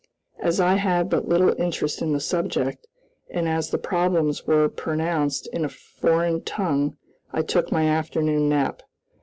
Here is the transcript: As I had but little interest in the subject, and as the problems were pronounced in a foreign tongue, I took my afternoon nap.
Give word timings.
As 0.39 0.59
I 0.59 0.77
had 0.77 1.11
but 1.11 1.29
little 1.29 1.53
interest 1.61 2.01
in 2.01 2.11
the 2.11 2.19
subject, 2.19 2.87
and 3.29 3.47
as 3.47 3.69
the 3.69 3.77
problems 3.77 4.47
were 4.47 4.67
pronounced 4.67 5.45
in 5.53 5.63
a 5.63 5.69
foreign 5.69 6.41
tongue, 6.41 6.97
I 7.31 7.43
took 7.43 7.71
my 7.71 7.85
afternoon 7.85 8.49
nap. 8.49 8.81